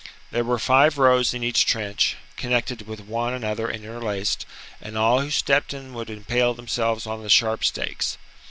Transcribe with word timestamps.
There 0.31 0.43
were 0.43 0.57
five 0.57 0.97
rows 0.97 1.31
in 1.31 1.43
each 1.43 1.67
trench, 1.67 2.15
connected 2.35 2.87
with 2.87 3.01
one 3.01 3.35
another 3.35 3.67
and 3.67 3.85
interlaced; 3.85 4.47
and 4.81 4.97
all 4.97 5.21
who 5.21 5.29
stepped 5.29 5.75
in 5.75 5.93
would 5.93 6.09
impale 6.09 6.55
themselves 6.55 7.05
on 7.05 7.21
the 7.21 7.29
sharp 7.29 7.63
stakes. 7.63 8.17